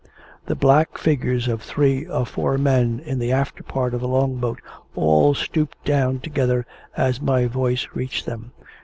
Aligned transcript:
The 0.47 0.55
black 0.55 0.97
figures 0.97 1.47
of 1.47 1.61
three 1.61 2.07
or 2.07 2.25
four 2.25 2.57
men 2.57 2.99
in 3.05 3.19
the 3.19 3.31
after 3.31 3.61
part 3.61 3.93
of 3.93 4.01
the 4.01 4.07
Long 4.07 4.37
boat 4.37 4.59
all 4.95 5.35
stooped 5.35 5.85
down 5.85 6.21
together 6.21 6.65
as 6.97 7.21
my 7.21 7.45
voice 7.45 7.87
reached 7.93 8.25
them. 8.25 8.51